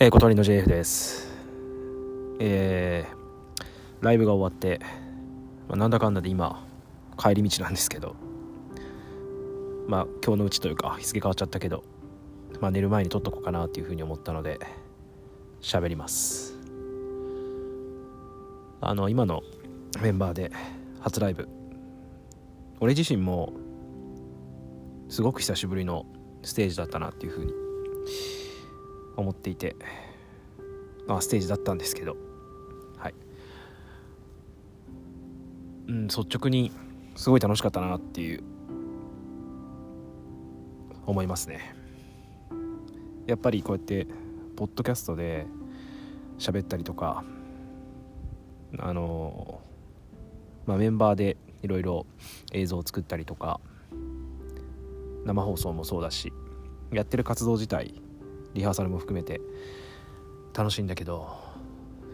[0.00, 1.26] えー、小鳥の JF です。
[2.38, 3.64] えー、
[4.00, 4.78] ライブが終わって、
[5.66, 6.64] まあ、なんだかんだで今
[7.18, 8.14] 帰り道なんですけど
[9.88, 11.82] まあ今日のうちというか日付変わっちゃったけど、
[12.60, 14.60] まあ、寝る前に撮っとこうかなっていうふうに思ったので
[15.60, 16.56] 喋ります。
[18.80, 19.42] あの今の
[20.00, 20.52] メンバーで
[21.00, 21.48] 初ライブ。
[22.78, 23.52] 俺自身も
[25.08, 26.06] すごく久しぶりの
[26.44, 27.52] ステージだったなっていうふうに
[29.20, 29.76] 思っていて、
[31.06, 32.16] まあ、ステージだったんですけど
[32.96, 33.14] はい。
[35.88, 36.72] うん率直に
[37.16, 38.42] すごい楽しかったなっていう
[41.06, 41.74] 思いますね。
[43.26, 44.06] やっぱりこうやって
[44.56, 45.46] ポッドキャストで
[46.38, 47.24] 喋ったりとか
[48.78, 49.60] あの
[50.66, 52.06] まあ、メンバーでいろいろ
[52.52, 53.58] 映像を作ったりとか
[55.24, 56.32] 生放送もそうだし
[56.92, 57.94] やってる活動自体
[58.54, 59.40] リハーサルも含めて
[60.54, 61.28] 楽しいんだけど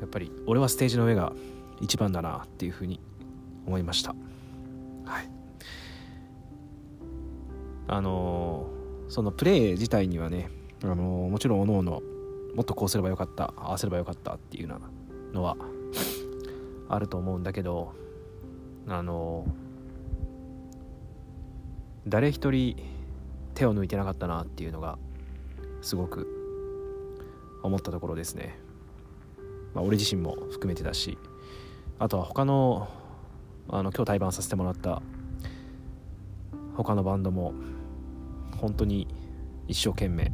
[0.00, 1.32] やっぱり俺はステージの上が
[1.80, 3.00] 一番だなっていうふうに
[3.66, 4.14] 思いました。
[5.04, 5.30] はい。
[7.88, 10.48] あのー、そのプレー自体にはね、
[10.82, 12.02] あのー、もちろんおのおの
[12.54, 14.78] もっとこうすればよかったああすればよかったっていうな
[15.32, 15.56] のは
[16.88, 17.92] あると思うんだけど
[18.88, 19.46] あの
[22.06, 22.76] 誰一人
[23.54, 24.98] 手を抜いてなかったなっていうのが
[25.82, 26.26] すごく
[27.62, 28.58] 思ったところですね、
[29.74, 31.18] まあ、俺自身も含めてだし
[31.98, 32.88] あとは他の
[33.68, 35.02] あの今日対バンさせてもらった
[36.76, 37.52] 他のバンドも
[38.60, 39.06] 本当に
[39.68, 40.32] 一生懸命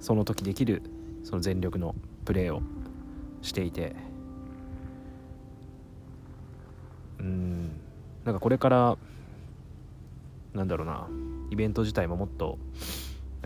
[0.00, 0.82] その時できる
[1.24, 2.62] その全力のプレーを
[3.42, 3.96] していて
[7.18, 7.80] うん
[8.24, 8.98] なんかこれから
[10.54, 11.08] なんだろうな
[11.50, 12.58] イベント自体ももっと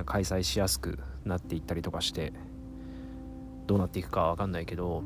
[0.04, 2.32] 開催しやすくなっていったりとかして
[3.66, 5.02] どうなっていくかわかんないけど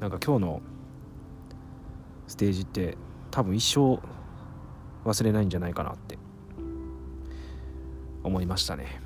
[0.00, 0.62] なんか今日の
[2.26, 2.96] ステージって
[3.30, 4.00] 多分一生
[5.04, 6.18] 忘れないんじゃないかなって
[8.22, 9.00] 思いましたね。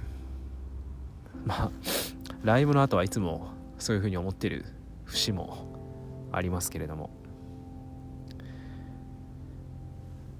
[1.44, 1.70] まあ
[2.42, 4.64] ライブの後はいつもそういうふうに思ってる
[5.04, 7.10] 節もありますけれども。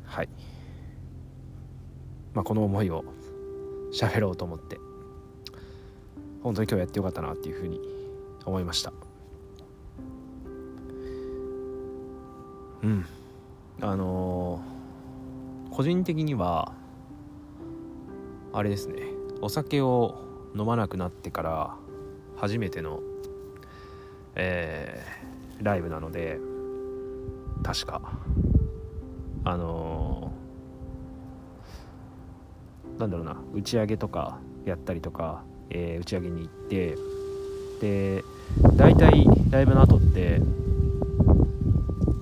[0.04, 0.28] はい。
[2.34, 3.04] まあこの思いを
[3.92, 4.78] 喋ろうと思って。
[6.42, 7.80] 本当に今日やってよかったなっていうふうに
[8.44, 8.92] 思いました。
[12.82, 13.06] うん。
[13.80, 16.72] あのー、個人的には
[18.52, 19.02] あれですね。
[19.40, 20.18] お酒を
[20.56, 21.76] 飲まなくなってから
[22.36, 23.00] 初めての
[24.40, 26.38] えー、ライブなので
[27.62, 28.00] 確か。
[29.44, 30.47] あのー、
[32.98, 36.96] なんだろうな打ち上げとかやったりとか、えー、打ち上げに行って
[37.80, 38.24] で
[38.76, 40.40] 大体ライブの後って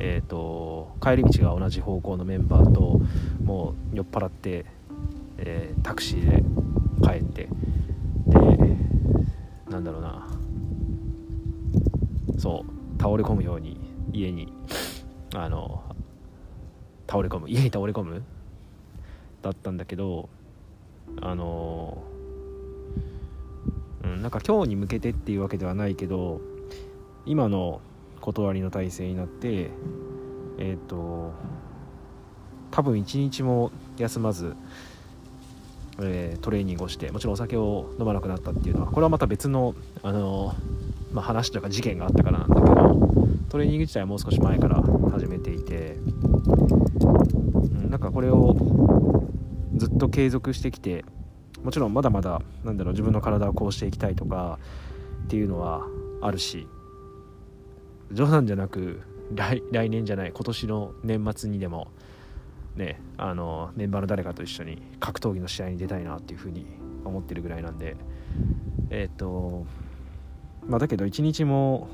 [0.01, 3.01] えっ、ー、と帰り道が同じ方向のメンバーと
[3.43, 4.67] もう酔っ払って、
[5.39, 6.45] えー、タクシーで
[7.03, 7.49] 帰って
[8.27, 8.77] で
[9.71, 10.29] なんだろうな
[12.39, 13.79] そう倒れ込むように
[14.13, 14.53] 家に
[15.35, 15.83] あの
[17.09, 18.23] 倒れ込む家に倒れ込む？
[19.43, 20.29] だったんだけど
[21.21, 22.03] あの
[24.05, 26.41] うんなんか今日に向けてっていうわけではないけど
[27.25, 27.81] 今の
[28.21, 29.71] 断りの体制になって
[30.59, 31.33] えっ、ー、と
[32.71, 34.55] 多分一日も休まず、
[36.01, 40.55] えー、トレーニングをしてもちろんお酒を飲まなくなったっていうのはこれはまた別のあの、
[41.13, 43.17] まあ、話というか事件があったからなんだけど
[43.49, 45.97] トレーニング自体はもう少し前から始めていて
[47.01, 48.57] うんなんかこれを
[49.77, 51.05] ずっと継続してきて
[51.63, 54.59] もちろんまだまだなんだろう自分の体をこうしていきたいとか
[55.25, 55.87] っていうのは
[56.23, 56.67] あるし
[58.13, 59.03] 冗談じゃなく
[59.35, 61.89] 来来年じゃない今年の年末にでも
[62.77, 66.67] ねあのメンバーの誰かと一緒に格闘技の試合に出たいなっていうふうに
[67.05, 67.97] 思ってるぐらいなんで
[68.91, 69.67] えっ、ー、と
[70.67, 71.89] まあだけど一日も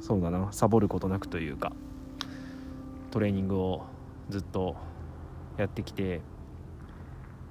[0.00, 1.72] そうだなサボることなくというか
[3.10, 3.82] トレーニングを
[4.30, 4.76] ずっと
[5.58, 6.22] やってきて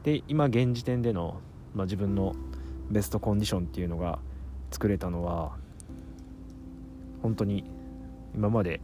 [0.04, 1.40] で今現時点での、
[1.74, 2.36] まあ、自分の
[2.90, 4.20] ベストコンディションっていうのが
[4.72, 5.52] 作れたのは
[7.22, 7.64] 本当に
[8.34, 8.82] 今まで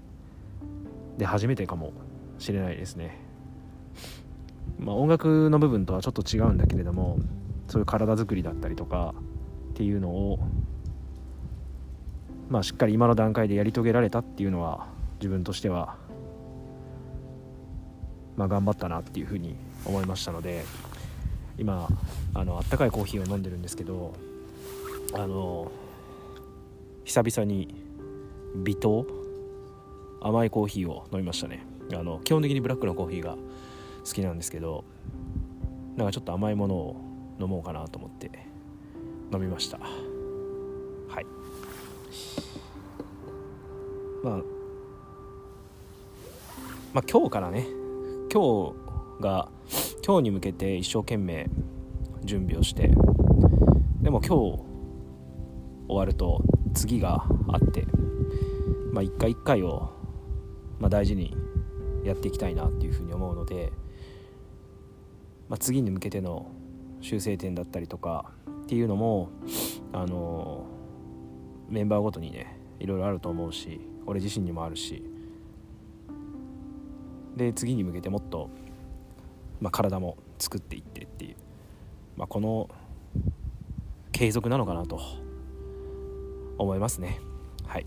[1.18, 1.94] で初めてかも
[2.38, 3.18] しれないですね。
[4.78, 7.18] まあ、音楽の部分とはちょっと違うんだけれども
[7.68, 9.14] そういう体作りだったりとか
[9.72, 10.40] っていうのを、
[12.50, 14.88] まあ、しっかり今の段階でやり遂げられたっていうのは
[15.20, 15.96] 自分としては
[18.38, 20.66] まあ、頑張ったなっていうふうに思いましたので
[21.58, 21.88] 今
[22.34, 24.14] あのあったかいコーヒーを飲んでるんですけど
[25.14, 25.72] あの
[27.04, 27.74] 久々に
[28.64, 29.06] 微糖
[30.22, 31.66] 甘いコーヒーを飲みましたね。
[31.94, 33.36] あの基本的にブラックのコーヒーが
[34.06, 34.84] 好きなんですけど
[35.96, 36.96] なんかちょっと甘いものを
[37.40, 38.32] 飲もうかなと思って
[39.32, 39.78] 飲みました。
[39.78, 41.26] はい。
[44.24, 44.38] まあ
[46.94, 47.68] まあ今日からね
[48.34, 48.74] 今
[49.20, 49.50] 日が
[50.06, 51.50] 今日に向けて一生懸命
[52.24, 52.90] 準備をして
[54.02, 56.44] でも今日終わると
[56.76, 57.88] 次があって
[58.92, 59.90] まあ一回一回を、
[60.80, 61.36] まあ、大事に
[62.04, 63.72] やっていきたいなっていうふうに思うので、
[65.50, 66.52] まあ、次に向けての
[67.02, 68.30] 修正点だったりとか
[68.62, 69.30] っていうのも
[69.92, 70.68] あの
[71.68, 75.04] メンバーごとにねいろいろあると思うし俺自身にもあるし
[77.36, 78.50] で次に向けてもっと、
[79.62, 81.36] まあ、体も作っていってっていう、
[82.18, 82.70] まあ、この
[84.12, 85.00] 継続なのかなと
[86.58, 87.20] 思いますね。
[87.66, 87.86] はい。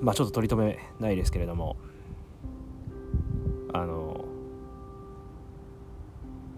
[0.00, 1.76] まあちょっと取り留めないですけれども
[3.72, 4.24] あの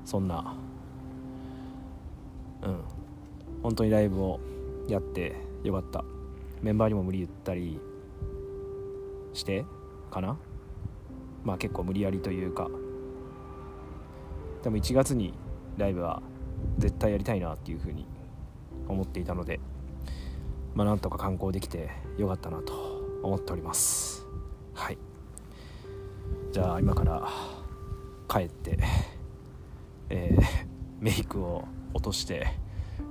[0.05, 0.55] そんな
[2.63, 2.81] うん
[3.63, 4.39] 本当にライブを
[4.89, 6.05] やってよかった。
[6.61, 7.81] メンバーにも無理言ったり
[9.33, 9.65] して
[10.11, 10.37] かな。
[11.45, 12.69] まあ結構無理やりというか
[14.63, 15.35] でも1月に
[15.77, 16.23] ライブは
[16.79, 18.07] 絶対やりたいなっていうふうに
[18.89, 19.61] 思っていたので
[20.75, 22.73] まあなんとか観光できてよかったなと
[23.23, 24.27] 思っております。
[24.75, 24.99] はい。
[26.51, 27.29] じゃあ今から
[28.29, 28.79] 帰って、
[30.09, 30.45] えー、
[31.01, 31.65] メイクを
[31.95, 32.47] 落として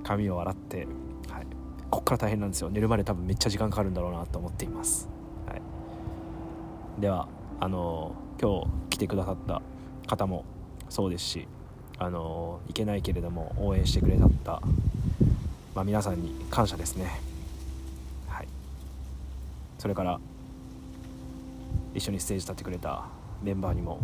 [0.02, 0.86] 髪を洗って、
[1.28, 1.46] はい、
[1.90, 2.70] こっから大変なんですよ。
[2.70, 5.08] 寝るまで多分めっちゃ時間かかるんだろうなと思っています、
[5.46, 5.62] はい、
[7.00, 7.28] では
[7.60, 9.62] あの今日来てくださった
[10.06, 10.44] 方も
[10.92, 11.48] そうですし
[11.98, 14.60] あのいけないけれども応援してくれたった、
[15.74, 17.18] まあ、皆さんに感謝ですね。
[18.28, 18.48] はい。
[19.78, 20.20] それから
[21.94, 23.06] 一緒にステージ立ってくれた
[23.42, 24.00] メンバーにも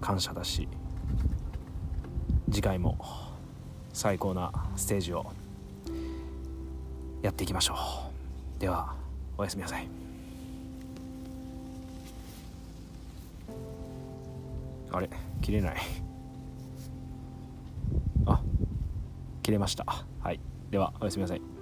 [0.00, 0.66] 感謝だし
[2.50, 2.98] 次回も
[3.92, 5.26] 最高なステージを
[7.22, 7.76] やっていきましょ
[8.58, 8.60] う。
[8.60, 8.96] では
[9.38, 10.05] おやすみなさい。
[14.96, 15.10] あれ
[15.42, 15.76] 切れない。
[18.24, 18.42] あ
[19.42, 19.84] 切れました。
[20.20, 20.40] はい。
[20.70, 21.55] ではおやすみなさい。